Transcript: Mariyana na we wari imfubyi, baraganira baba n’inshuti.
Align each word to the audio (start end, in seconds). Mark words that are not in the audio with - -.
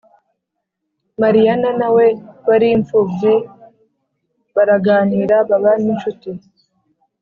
Mariyana 1.21 1.69
na 1.79 1.89
we 1.95 2.05
wari 2.47 2.67
imfubyi, 2.77 3.33
baraganira 4.55 5.35
baba 5.49 5.71
n’inshuti. 5.83 6.29